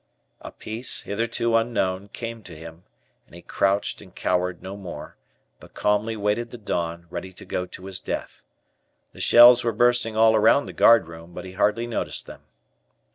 A 0.39 0.51
peace, 0.51 1.01
hitherto 1.03 1.55
unknown, 1.55 2.07
came 2.07 2.41
to 2.45 2.55
him, 2.55 2.85
and 3.27 3.35
he 3.35 3.43
crouched 3.43 4.01
and 4.01 4.15
cowered 4.15 4.63
no 4.63 4.75
more, 4.75 5.15
but 5.59 5.75
calmly 5.75 6.17
waited 6.17 6.49
the 6.49 6.57
dawn, 6.57 7.05
ready 7.11 7.31
to 7.33 7.45
go 7.45 7.67
to 7.67 7.85
his 7.85 7.99
death. 7.99 8.41
The 9.13 9.21
shells 9.21 9.63
were 9.63 9.71
bursting 9.71 10.17
all 10.17 10.35
around 10.35 10.65
the 10.65 10.73
guardroom, 10.73 11.33
but 11.35 11.45
he 11.45 11.51
hardly 11.51 11.85
noticed 11.85 12.25
them. 12.25 12.41